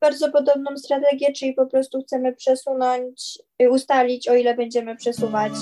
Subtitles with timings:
[0.00, 5.52] bardzo podobną strategię, czyli po prostu chcemy przesunąć, y, ustalić, o ile będziemy przesuwać.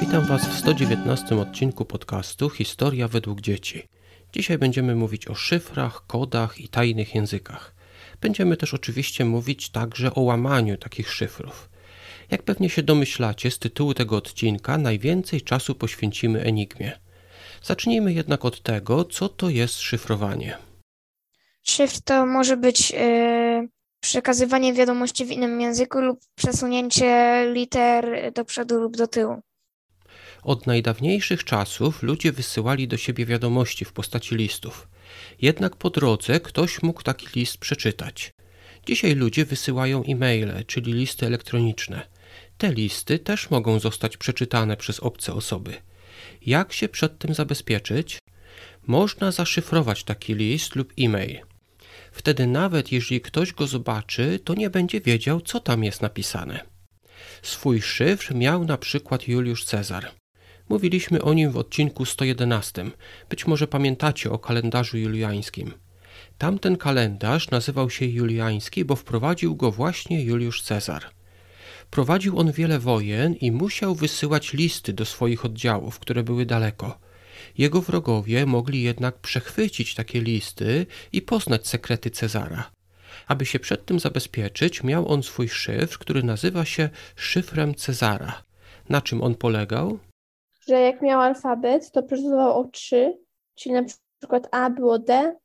[0.00, 3.88] Witam Was w 119 odcinku podcastu Historia według dzieci.
[4.32, 7.74] Dzisiaj będziemy mówić o szyfrach, kodach i tajnych językach.
[8.20, 11.70] Będziemy też oczywiście mówić także o łamaniu takich szyfrów.
[12.30, 16.98] Jak pewnie się domyślacie z tytułu tego odcinka, najwięcej czasu poświęcimy enigmie.
[17.62, 20.58] Zacznijmy jednak od tego, co to jest szyfrowanie.
[21.62, 23.68] Szyfr to może być yy,
[24.00, 29.42] przekazywanie wiadomości w innym języku lub przesunięcie liter do przodu lub do tyłu.
[30.42, 34.88] Od najdawniejszych czasów ludzie wysyłali do siebie wiadomości w postaci listów.
[35.42, 38.32] Jednak po drodze ktoś mógł taki list przeczytać.
[38.86, 42.08] Dzisiaj ludzie wysyłają e-maile, czyli listy elektroniczne.
[42.58, 45.74] Te listy też mogą zostać przeczytane przez obce osoby.
[46.46, 48.18] Jak się przed tym zabezpieczyć?
[48.86, 51.40] Można zaszyfrować taki list lub e-mail.
[52.12, 56.60] Wtedy nawet jeśli ktoś go zobaczy, to nie będzie wiedział, co tam jest napisane.
[57.42, 60.10] Swój szyfr miał na przykład Juliusz Cezar.
[60.68, 62.90] Mówiliśmy o nim w odcinku 111.
[63.28, 65.72] Być może pamiętacie o kalendarzu juliańskim.
[66.38, 71.17] Tamten kalendarz nazywał się juliański, bo wprowadził go właśnie Juliusz Cezar.
[71.90, 76.98] Prowadził on wiele wojen i musiał wysyłać listy do swoich oddziałów, które były daleko.
[77.58, 82.70] Jego wrogowie mogli jednak przechwycić takie listy i poznać sekrety Cezara.
[83.26, 88.42] Aby się przed tym zabezpieczyć, miał on swój szyfr, który nazywa się szyfrem Cezara.
[88.88, 89.98] Na czym on polegał?
[90.68, 93.18] Że jak miał alfabet, to przesuwał o trzy,
[93.54, 93.82] czyli na
[94.20, 95.36] przykład A było D,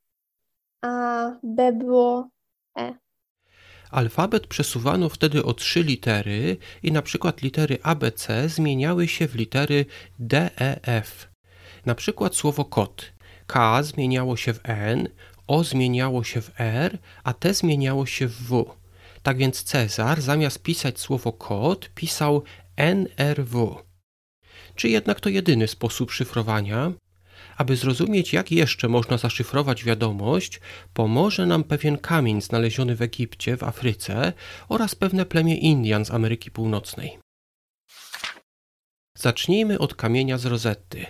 [0.81, 2.29] a B było
[2.79, 3.02] E.
[3.93, 9.85] Alfabet przesuwano wtedy o trzy litery i na przykład litery ABC zmieniały się w litery
[10.19, 11.29] D, E, F.
[11.85, 13.13] Na przykład słowo kot.
[13.47, 15.09] K zmieniało się w N,
[15.47, 18.75] O zmieniało się w R, a T zmieniało się w W.
[19.23, 22.43] Tak więc Cezar zamiast pisać słowo kot pisał
[22.75, 23.75] NRW.
[24.75, 26.91] Czy jednak to jedyny sposób szyfrowania?
[27.57, 30.59] Aby zrozumieć, jak jeszcze można zaszyfrować wiadomość,
[30.93, 34.33] pomoże nam pewien kamień znaleziony w Egipcie, w Afryce
[34.69, 37.19] oraz pewne plemię Indian z Ameryki Północnej.
[39.17, 41.05] Zacznijmy od kamienia z Rozetty.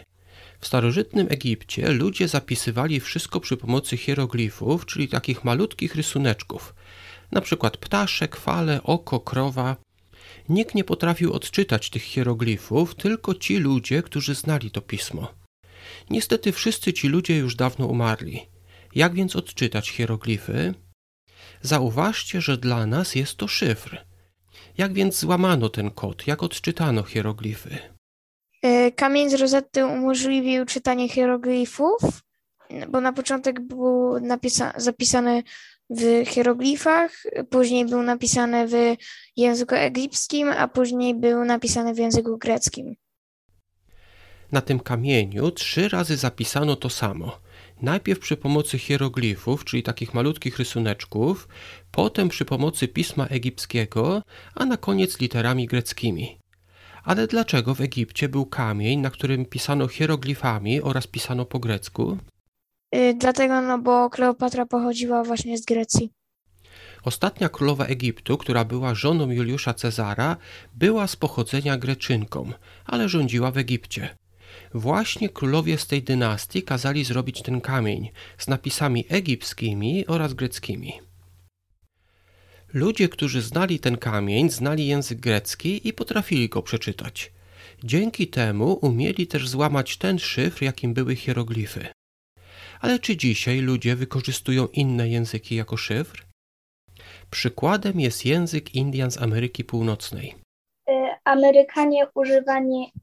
[0.59, 6.75] W starożytnym Egipcie ludzie zapisywali wszystko przy pomocy hieroglifów, czyli takich malutkich rysuneczków,
[7.31, 9.75] na przykład ptaszek, fale, oko, krowa.
[10.49, 15.42] Nikt nie potrafił odczytać tych hieroglifów, tylko ci ludzie, którzy znali to pismo.
[16.09, 18.49] Niestety wszyscy ci ludzie już dawno umarli.
[18.95, 20.73] Jak więc odczytać hieroglify?
[21.61, 24.05] Zauważcie, że dla nas jest to szyfr.
[24.77, 26.27] Jak więc złamano ten kod?
[26.27, 27.77] Jak odczytano hieroglify?
[28.61, 32.01] E, kamień z rozety umożliwił czytanie hieroglifów,
[32.89, 35.43] bo na początek był napisa- zapisany
[35.89, 38.73] w hieroglifach, później był napisany w
[39.37, 42.95] języku egipskim, a później był napisany w języku greckim.
[44.53, 47.39] Na tym kamieniu trzy razy zapisano to samo.
[47.81, 51.47] Najpierw przy pomocy hieroglifów, czyli takich malutkich rysuneczków,
[51.91, 54.21] potem przy pomocy pisma egipskiego,
[54.55, 56.37] a na koniec literami greckimi.
[57.03, 62.17] Ale dlaczego w Egipcie był kamień, na którym pisano hieroglifami oraz pisano po grecku?
[62.91, 66.09] Yy, dlatego, no bo Kleopatra pochodziła właśnie z Grecji.
[67.03, 70.37] Ostatnia królowa Egiptu, która była żoną Juliusza Cezara,
[70.73, 72.51] była z pochodzenia Greczynką,
[72.85, 74.22] ale rządziła w Egipcie.
[74.73, 80.93] Właśnie królowie z tej dynastii kazali zrobić ten kamień z napisami egipskimi oraz greckimi.
[82.73, 87.31] Ludzie, którzy znali ten kamień, znali język grecki i potrafili go przeczytać.
[87.83, 91.87] Dzięki temu umieli też złamać ten szyfr, jakim były hieroglify.
[92.79, 96.25] Ale czy dzisiaj ludzie wykorzystują inne języki jako szyfr?
[97.31, 100.42] Przykładem jest język Indian z Ameryki Północnej.
[101.23, 102.07] Amerykanie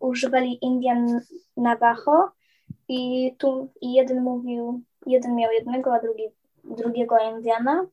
[0.01, 1.21] używali, Indian
[1.57, 2.31] Navajo
[2.89, 6.25] i tu jeden mówił, jeden miał jednego, a drugi,
[6.65, 7.87] drugiego Indiana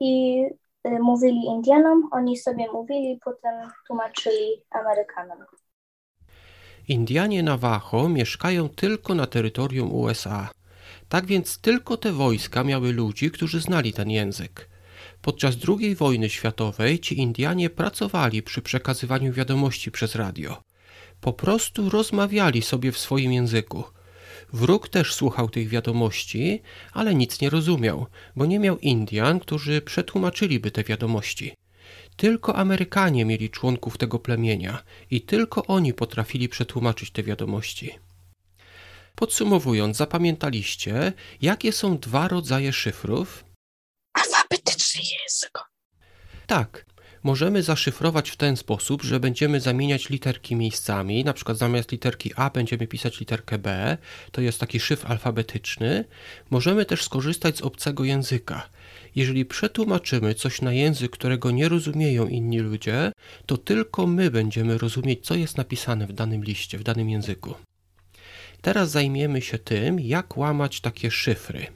[0.00, 0.42] i
[0.86, 3.54] y, mówili Indianom, oni sobie mówili, potem
[3.86, 5.38] tłumaczyli Amerykanom.
[6.88, 10.48] Indianie Navajo mieszkają tylko na terytorium USA.
[11.08, 14.75] Tak więc tylko te wojska miały ludzi, którzy znali ten język.
[15.26, 20.62] Podczas II wojny światowej ci Indianie pracowali przy przekazywaniu wiadomości przez radio.
[21.20, 23.84] Po prostu rozmawiali sobie w swoim języku.
[24.52, 26.62] Wróg też słuchał tych wiadomości,
[26.92, 28.06] ale nic nie rozumiał,
[28.36, 31.54] bo nie miał Indian, którzy przetłumaczyliby te wiadomości.
[32.16, 37.90] Tylko Amerykanie mieli członków tego plemienia i tylko oni potrafili przetłumaczyć te wiadomości.
[39.14, 41.12] Podsumowując, zapamiętaliście,
[41.42, 43.46] jakie są dwa rodzaje szyfrów?
[44.16, 45.58] Alfabetyczny język.
[46.46, 46.86] Tak.
[47.22, 52.50] Możemy zaszyfrować w ten sposób, że będziemy zamieniać literki miejscami, na przykład zamiast literki A
[52.50, 53.98] będziemy pisać literkę B,
[54.32, 56.04] to jest taki szyfr alfabetyczny.
[56.50, 58.68] Możemy też skorzystać z obcego języka.
[59.16, 63.12] Jeżeli przetłumaczymy coś na język, którego nie rozumieją inni ludzie,
[63.46, 67.54] to tylko my będziemy rozumieć, co jest napisane w danym liście, w danym języku.
[68.62, 71.66] Teraz zajmiemy się tym, jak łamać takie szyfry.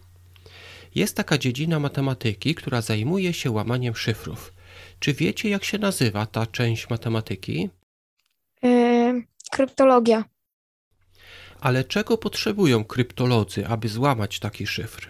[0.94, 4.52] Jest taka dziedzina matematyki, która zajmuje się łamaniem szyfrów.
[5.00, 7.70] Czy wiecie, jak się nazywa ta część matematyki?
[8.62, 10.24] Yy, kryptologia.
[11.60, 15.08] Ale czego potrzebują kryptolodzy, aby złamać taki szyfr?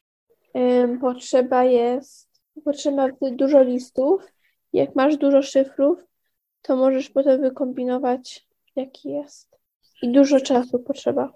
[0.57, 2.29] Ym, Potrzeba jest,
[2.65, 4.23] potrzeba dużo listów.
[4.73, 5.99] Jak masz dużo szyfrów,
[6.63, 8.47] to możesz potem wykombinować,
[8.77, 9.49] jaki jest.
[10.03, 11.33] I dużo czasu potrzeba.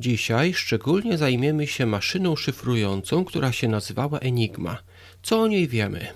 [0.00, 4.78] Dzisiaj szczególnie zajmiemy się maszyną szyfrującą, która się nazywała Enigma.
[5.22, 6.06] Co o niej wiemy?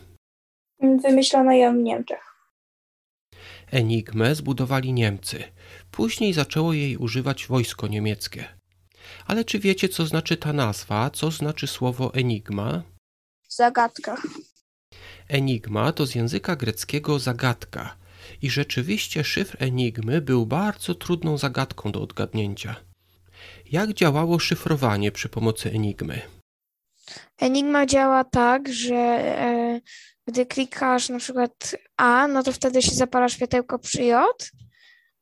[0.83, 2.33] Wymyślono ją w Niemczech.
[3.71, 5.45] Enigmę zbudowali Niemcy.
[5.91, 8.45] Później zaczęło jej używać wojsko niemieckie.
[9.27, 11.11] Ale czy wiecie, co znaczy ta nazwa?
[11.11, 12.83] Co znaczy słowo enigma?
[13.49, 14.17] Zagadka.
[15.29, 17.97] Enigma to z języka greckiego zagadka.
[18.43, 22.77] I rzeczywiście szyfr enigmy był bardzo trudną zagadką do odgadnięcia.
[23.71, 26.21] Jak działało szyfrowanie przy pomocy enigmy?
[27.39, 29.81] Enigma działa tak, że e,
[30.27, 34.51] gdy klikasz na przykład A, no to wtedy się zapala światełko przy J,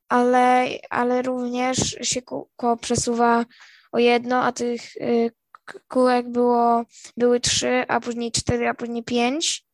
[0.09, 3.45] ale, ale również się kółko przesuwa
[3.93, 5.31] o jedno, a tych y,
[5.89, 6.85] kółek było,
[7.17, 9.65] były trzy, a później cztery, a później pięć.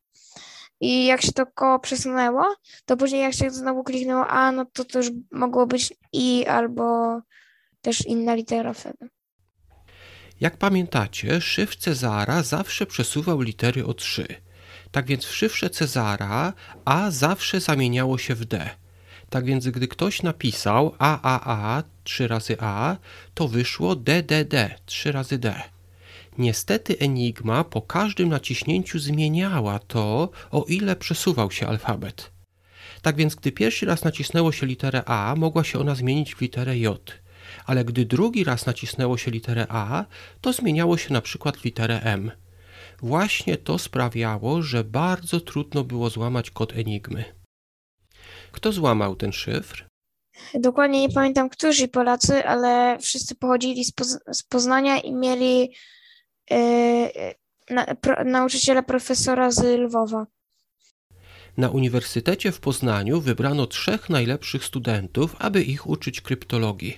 [0.79, 4.85] I jak się to koło przesunęło, to później jak się znowu kliknęło A, no to
[4.85, 7.19] to już mogło być I albo
[7.81, 9.09] też inna litera wtedy.
[10.39, 14.46] Jak pamiętacie, szyfr Cezara zawsze przesuwał litery o 3.
[14.91, 16.53] Tak więc w szyfrze Cezara
[16.85, 18.69] A zawsze zamieniało się w D.
[19.29, 22.95] Tak więc gdy ktoś napisał AAA 3 razy A,
[23.33, 25.61] to wyszło DDD 3 razy D.
[26.37, 32.31] Niestety Enigma po każdym naciśnięciu zmieniała to, o ile przesuwał się alfabet.
[33.01, 36.77] Tak więc gdy pierwszy raz nacisnęło się literę A, mogła się ona zmienić w literę
[36.77, 37.13] J.
[37.65, 40.05] Ale gdy drugi raz nacisnęło się literę A,
[40.41, 42.31] to zmieniało się na przykład literę M.
[43.01, 47.25] Właśnie to sprawiało, że bardzo trudno było złamać kod Enigmy.
[48.51, 49.87] Kto złamał ten szyfr?
[50.53, 55.73] Dokładnie nie pamiętam, którzy Polacy, ale wszyscy pochodzili z, Poz- z Poznania i mieli
[56.51, 56.57] e,
[57.69, 60.27] na, pro, nauczyciela profesora z Lwowa.
[61.57, 66.97] Na Uniwersytecie w Poznaniu wybrano trzech najlepszych studentów, aby ich uczyć kryptologii.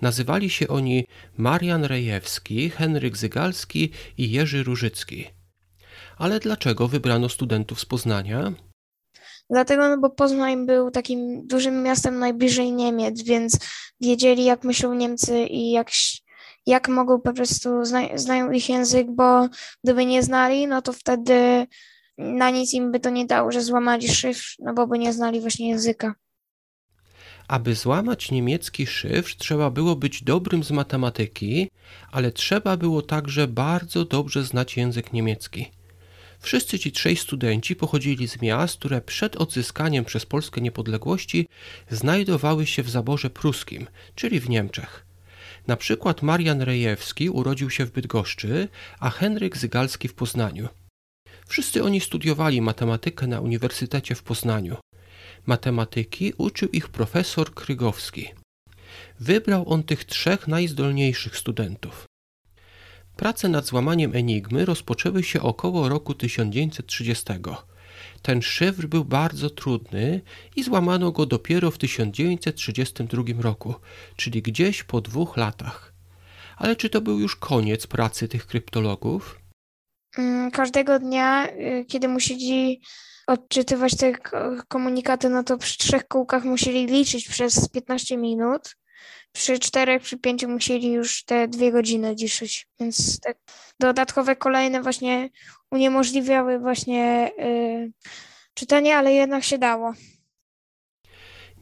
[0.00, 1.06] Nazywali się oni
[1.36, 5.37] Marian Rejewski, Henryk Zygalski i Jerzy Różycki.
[6.18, 8.52] Ale dlaczego wybrano studentów z Poznania?
[9.50, 13.58] Dlatego, no bo Poznań był takim dużym miastem najbliżej Niemiec, więc
[14.00, 15.88] wiedzieli, jak myślą Niemcy i jak,
[16.66, 19.48] jak mogą po prostu zna, znają ich język, bo
[19.84, 21.66] gdyby nie znali, no to wtedy
[22.18, 25.40] na nic im by to nie dało, że złamali szyfr, no bo by nie znali
[25.40, 26.14] właśnie języka.
[27.48, 31.70] Aby złamać niemiecki szyfr, trzeba było być dobrym z matematyki,
[32.12, 35.77] ale trzeba było także bardzo dobrze znać język niemiecki.
[36.40, 41.48] Wszyscy ci trzej studenci pochodzili z miast, które przed odzyskaniem przez Polskę niepodległości
[41.90, 45.06] znajdowały się w zaborze pruskim, czyli w Niemczech.
[45.66, 48.68] Na przykład Marian Rejewski urodził się w Bydgoszczy,
[49.00, 50.68] a Henryk Zygalski w Poznaniu.
[51.46, 54.76] Wszyscy oni studiowali matematykę na Uniwersytecie w Poznaniu.
[55.46, 58.28] Matematyki uczył ich profesor Krygowski.
[59.20, 62.07] Wybrał on tych trzech najzdolniejszych studentów.
[63.18, 67.24] Prace nad złamaniem enigmy rozpoczęły się około roku 1930.
[68.22, 70.20] Ten szyfr był bardzo trudny
[70.56, 73.74] i złamano go dopiero w 1932 roku,
[74.16, 75.92] czyli gdzieś po dwóch latach.
[76.56, 79.40] Ale czy to był już koniec pracy tych kryptologów?
[80.18, 82.80] Mm, Każdego dnia, y, kiedy musieli
[83.26, 88.76] odczytywać te ko- komunikaty, no to przy trzech kółkach musieli liczyć przez 15 minut.
[89.32, 92.66] Przy czterech, przy pięciu musieli już te dwie godziny liczyć.
[92.80, 93.34] Więc te
[93.80, 95.30] dodatkowe kolejne właśnie
[95.70, 97.92] uniemożliwiały właśnie y,
[98.54, 99.92] czytanie, ale jednak się dało.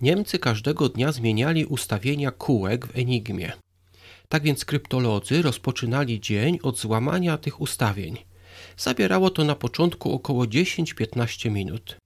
[0.00, 3.52] Niemcy każdego dnia zmieniali ustawienia kółek w enigmie.
[4.28, 8.16] Tak więc kryptolodzy rozpoczynali dzień od złamania tych ustawień.
[8.76, 11.96] Zabierało to na początku około 10-15 minut.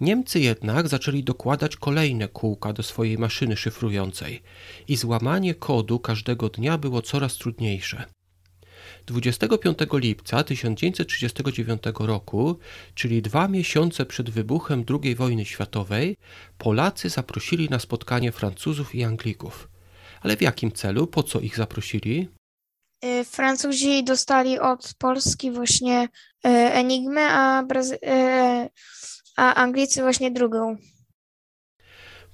[0.00, 4.42] Niemcy jednak zaczęli dokładać kolejne kółka do swojej maszyny szyfrującej
[4.88, 8.04] i złamanie kodu każdego dnia było coraz trudniejsze.
[9.06, 12.58] 25 lipca 1939 roku,
[12.94, 16.16] czyli dwa miesiące przed wybuchem II wojny światowej,
[16.58, 19.68] Polacy zaprosili na spotkanie Francuzów i Anglików.
[20.22, 21.06] Ale w jakim celu?
[21.06, 22.28] Po co ich zaprosili?
[23.04, 27.98] Y, Francuzi dostali od Polski właśnie y, Enigmę, a, Brazy-
[29.40, 30.76] a Anglicy właśnie drugą.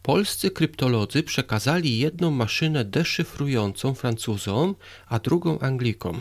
[0.02, 4.74] Polscy kryptolodzy przekazali jedną maszynę deszyfrującą Francuzom,
[5.08, 6.20] a drugą Anglikom.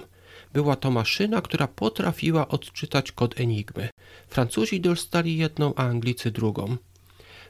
[0.54, 3.89] Była to maszyna, która potrafiła odczytać kod Enigmy.
[4.27, 6.77] Francuzi dostali jedną, a Anglicy drugą.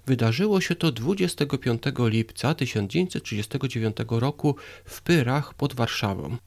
[0.05, 6.37] Wydarzyło się to 25 lipca 1939 roku w Pyrach pod Warszawą.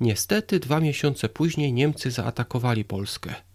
[0.00, 3.47] Niestety dwa miesiące później Niemcy zaatakowali Polskę.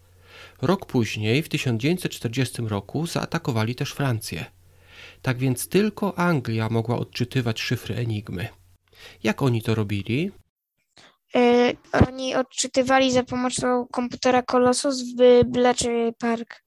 [0.62, 4.45] Rok później, w 1940 roku, zaatakowali też Francję.
[5.22, 8.48] Tak więc tylko Anglia mogła odczytywać szyfry Enigmy.
[9.24, 10.31] Jak oni to robili?
[11.36, 16.63] Y, Oni odczytywali za pomocą komputera Colossus w Bletchley Park.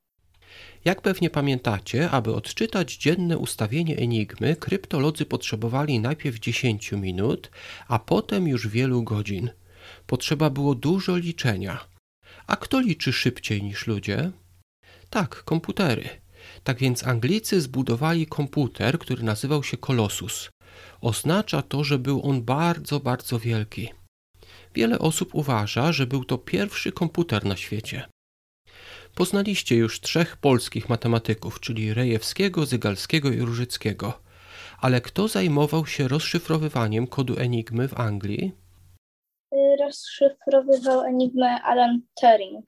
[0.84, 7.50] Jak pewnie pamiętacie, aby odczytać dzienne ustawienie Enigmy, kryptolodzy potrzebowali najpierw 10 minut,
[7.88, 9.50] a potem już wielu godzin.
[10.06, 11.95] Potrzeba było dużo liczenia.
[12.46, 14.30] A kto liczy szybciej niż ludzie?
[15.10, 16.08] Tak, komputery.
[16.64, 20.50] Tak więc Anglicy zbudowali komputer, który nazywał się Colossus.
[21.00, 23.88] Oznacza to, że był on bardzo, bardzo wielki.
[24.74, 28.08] Wiele osób uważa, że był to pierwszy komputer na świecie.
[29.14, 34.22] Poznaliście już trzech polskich matematyków, czyli Rejewskiego, Zygalskiego i Różyckiego.
[34.78, 38.65] Ale kto zajmował się rozszyfrowywaniem kodu Enigmy w Anglii?
[39.52, 42.64] Y, Rozszyfrowywał enigmę Alan Turing.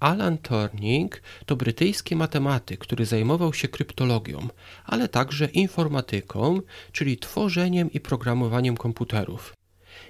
[0.00, 4.48] Alan Turing to brytyjski matematyk, który zajmował się kryptologią,
[4.84, 6.60] ale także informatyką,
[6.92, 9.54] czyli tworzeniem i programowaniem komputerów.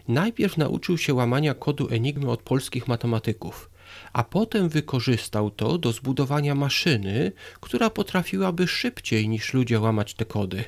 [0.09, 3.71] Najpierw nauczył się łamania kodu Enigmy od polskich matematyków,
[4.13, 10.65] a potem wykorzystał to do zbudowania maszyny, która potrafiłaby szybciej niż ludzie łamać te kody.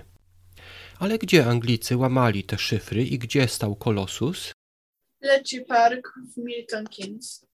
[0.98, 4.52] Ale gdzie Anglicy łamali te szyfry i gdzie stał Colossus?
[5.22, 7.46] Bletchley Park w Milton Keynes.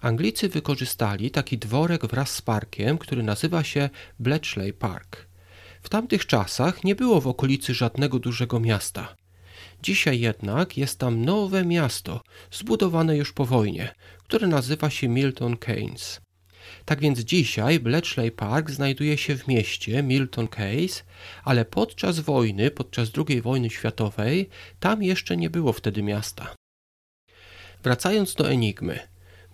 [0.00, 5.28] Anglicy wykorzystali taki dworek wraz z parkiem, który nazywa się Bletchley Park.
[5.82, 9.16] W tamtych czasach nie było w okolicy żadnego dużego miasta.
[9.82, 16.20] Dzisiaj jednak jest tam nowe miasto, zbudowane już po wojnie, które nazywa się Milton Keynes.
[16.84, 21.04] Tak więc dzisiaj Bletchley Park znajduje się w mieście Milton Keynes,
[21.44, 24.48] ale podczas wojny, podczas II wojny światowej,
[24.80, 26.54] tam jeszcze nie było wtedy miasta.
[27.82, 28.98] Wracając do Enigmy.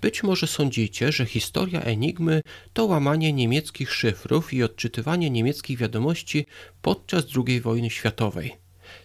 [0.00, 2.40] Być może sądzicie, że historia Enigmy
[2.72, 6.46] to łamanie niemieckich szyfrów i odczytywanie niemieckich wiadomości
[6.82, 8.56] podczas II wojny światowej.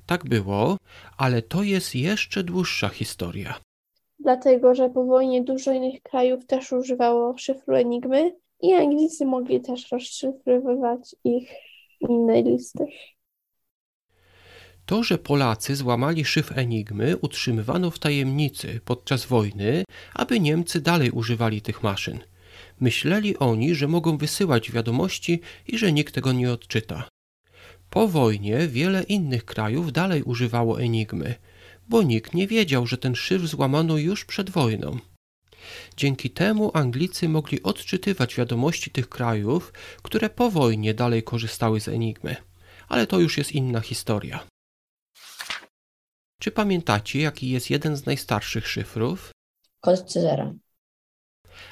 [0.06, 0.78] Tak było,
[1.18, 3.60] ale to jest jeszcze dłuższa historia.
[4.20, 9.92] Dlatego, że po wojnie dużo innych krajów też używało szyfru Enigmy i Anglicy mogli też
[9.92, 11.50] rozszyfrowywać ich
[12.10, 12.86] inne listy.
[14.86, 19.84] To, że Polacy złamali szyfr Enigmy, utrzymywano w tajemnicy podczas wojny,
[20.14, 22.20] aby Niemcy dalej używali tych maszyn.
[22.80, 27.10] Myśleli oni, że mogą wysyłać wiadomości i że nikt tego nie odczyta.
[27.90, 31.36] Po wojnie wiele innych krajów dalej używało Enigmy,
[31.90, 35.00] bo nikt nie wiedział, że ten szyfr złamano już przed wojną.
[35.98, 42.36] Dzięki temu Anglicy mogli odczytywać wiadomości tych krajów, które po wojnie dalej korzystały z Enigmy.
[42.88, 44.48] Ale to już jest inna historia.
[46.42, 49.32] Czy pamiętacie, jaki jest jeden z najstarszych szyfrów?
[49.82, 50.54] Kod Cezara.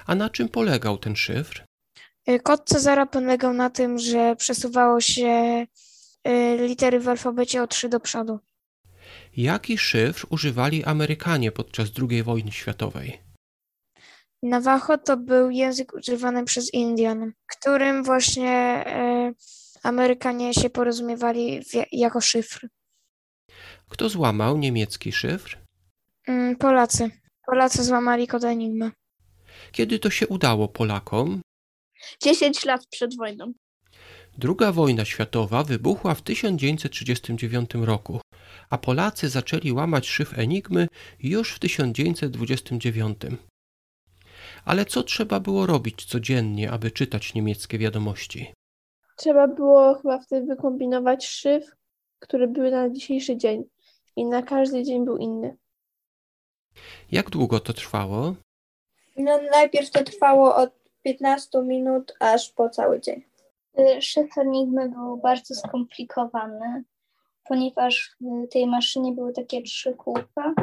[0.05, 1.65] A na czym polegał ten szyfr?
[2.29, 5.65] Y, Kod Cezara polegał na tym, że przesuwało się
[6.27, 8.39] y, litery w alfabecie o trzy do przodu.
[9.37, 13.19] Jaki szyfr używali Amerykanie podczas II wojny światowej?
[14.43, 18.85] Navajo to był język używany przez Indian, którym właśnie
[19.31, 19.35] y,
[19.83, 22.67] Amerykanie się porozumiewali w, jako szyfr.
[23.89, 25.57] Kto złamał niemiecki szyfr?
[26.27, 27.11] Mm, Polacy.
[27.45, 28.91] Polacy złamali kod Enigmy.
[29.71, 31.41] Kiedy to się udało Polakom?
[32.23, 33.53] 10 lat przed wojną.
[34.37, 38.21] Druga wojna światowa wybuchła w 1939 roku,
[38.69, 40.87] a Polacy zaczęli łamać szyfr Enigmy
[41.19, 43.17] już w 1929.
[44.65, 48.53] Ale co trzeba było robić codziennie, aby czytać niemieckie wiadomości?
[49.15, 51.75] Trzeba było chyba wtedy wykombinować szyfr,
[52.19, 53.63] który był na dzisiejszy dzień
[54.15, 55.57] i na każdy dzień był inny.
[57.11, 58.35] Jak długo to trwało?
[59.17, 60.69] No, najpierw to trwało od
[61.03, 63.23] 15 minut aż po cały dzień.
[64.01, 66.83] Szyfr Enigmy był bardzo skomplikowany,
[67.47, 70.53] ponieważ w tej maszynie były takie trzy kółka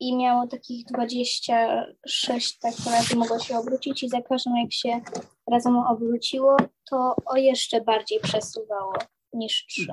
[0.00, 5.00] i miało takich 26 tak razy mogło się obrócić i za każdym jak się
[5.50, 6.56] razem obróciło,
[6.90, 8.92] to o jeszcze bardziej przesuwało
[9.32, 9.92] niż trzy.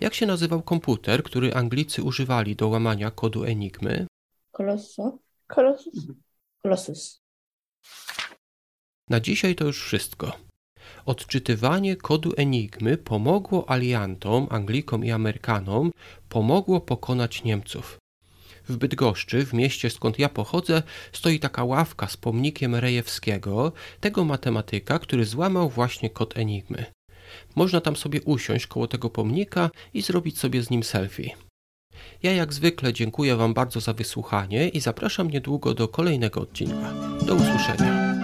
[0.00, 4.06] Jak się nazywał komputer, który Anglicy używali do łamania kodu Enigmy?
[4.50, 5.18] Kolosso?
[5.46, 6.06] Kolosus.
[6.62, 7.22] Colossus.
[9.08, 10.32] Na dzisiaj to już wszystko.
[11.06, 15.90] Odczytywanie kodu Enigmy pomogło aliantom, Anglikom i Amerykanom,
[16.28, 17.98] pomogło pokonać Niemców.
[18.68, 24.98] W Bydgoszczy, w mieście skąd ja pochodzę, stoi taka ławka z pomnikiem Rejewskiego, tego matematyka,
[24.98, 26.84] który złamał właśnie kod Enigmy.
[27.54, 31.30] Można tam sobie usiąść koło tego pomnika i zrobić sobie z nim selfie.
[32.22, 36.92] Ja jak zwykle dziękuję Wam bardzo za wysłuchanie i zapraszam niedługo do kolejnego odcinka.
[37.26, 38.23] Do usłyszenia.